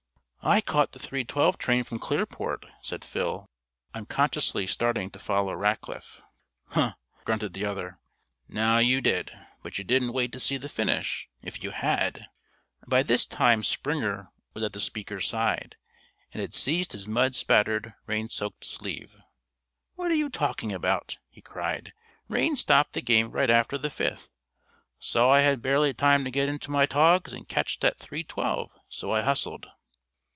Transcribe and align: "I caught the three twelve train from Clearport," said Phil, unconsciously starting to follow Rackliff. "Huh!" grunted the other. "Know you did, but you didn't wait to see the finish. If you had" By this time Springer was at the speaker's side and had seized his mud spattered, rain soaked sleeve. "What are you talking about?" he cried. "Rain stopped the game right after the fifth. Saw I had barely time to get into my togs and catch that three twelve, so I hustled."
"I 0.43 0.59
caught 0.59 0.93
the 0.93 0.97
three 0.97 1.23
twelve 1.23 1.59
train 1.59 1.83
from 1.83 1.99
Clearport," 1.99 2.65
said 2.81 3.05
Phil, 3.05 3.45
unconsciously 3.93 4.65
starting 4.65 5.11
to 5.11 5.19
follow 5.19 5.53
Rackliff. 5.53 6.23
"Huh!" 6.69 6.93
grunted 7.23 7.53
the 7.53 7.63
other. 7.65 7.99
"Know 8.49 8.79
you 8.79 9.01
did, 9.01 9.29
but 9.61 9.77
you 9.77 9.83
didn't 9.83 10.13
wait 10.13 10.31
to 10.31 10.39
see 10.39 10.57
the 10.57 10.67
finish. 10.67 11.29
If 11.43 11.63
you 11.63 11.69
had" 11.69 12.25
By 12.89 13.03
this 13.03 13.27
time 13.27 13.61
Springer 13.61 14.31
was 14.55 14.63
at 14.63 14.73
the 14.73 14.79
speaker's 14.79 15.27
side 15.27 15.75
and 16.33 16.41
had 16.41 16.55
seized 16.55 16.93
his 16.93 17.07
mud 17.07 17.35
spattered, 17.35 17.93
rain 18.07 18.27
soaked 18.27 18.65
sleeve. 18.65 19.15
"What 19.93 20.09
are 20.09 20.15
you 20.15 20.31
talking 20.31 20.73
about?" 20.73 21.19
he 21.29 21.43
cried. 21.43 21.93
"Rain 22.27 22.55
stopped 22.55 22.93
the 22.93 23.01
game 23.03 23.29
right 23.29 23.51
after 23.51 23.77
the 23.77 23.91
fifth. 23.91 24.31
Saw 24.97 25.29
I 25.29 25.41
had 25.41 25.61
barely 25.61 25.93
time 25.93 26.23
to 26.23 26.31
get 26.31 26.49
into 26.49 26.71
my 26.71 26.87
togs 26.87 27.31
and 27.31 27.47
catch 27.47 27.79
that 27.81 27.99
three 27.99 28.23
twelve, 28.23 28.71
so 28.89 29.11
I 29.11 29.21
hustled." 29.21 29.67